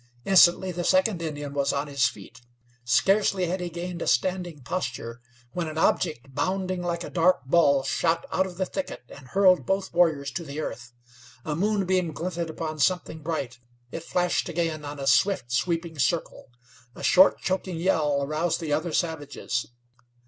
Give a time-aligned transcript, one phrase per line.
[0.25, 2.41] Instantly the second Indian was on his feet.
[2.83, 7.83] Scarcely had he gained a standing posture when an object, bounding like a dark ball,
[7.83, 10.91] shot out of the thicket and hurled both warriors to the earth.
[11.45, 13.59] A moonbeam glinted upon something bright.
[13.91, 16.49] It flashed again on a swift, sweeping circle.
[16.95, 19.67] A short, choking yell aroused the other savages.